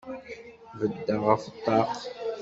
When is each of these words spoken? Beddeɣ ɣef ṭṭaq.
Beddeɣ 0.79 1.21
ɣef 1.29 1.43
ṭṭaq. 1.55 1.91